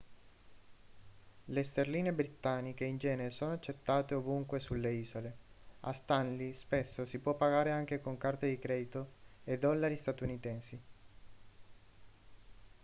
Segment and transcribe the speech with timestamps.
[1.45, 5.35] le sterline britanniche in genere sono accettate ovunque sulle isole
[5.81, 9.09] a stanley spesso si può pagare anche con carte di credito
[9.43, 10.81] e dollari statunitensi